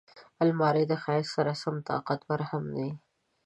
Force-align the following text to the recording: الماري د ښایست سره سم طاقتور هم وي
الماري 0.43 0.83
د 0.87 0.93
ښایست 1.03 1.31
سره 1.37 1.51
سم 1.61 1.75
طاقتور 1.89 2.39
هم 2.49 2.63
وي 2.75 2.89